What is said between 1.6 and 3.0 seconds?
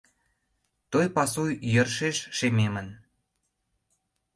йӧршеш шемемын.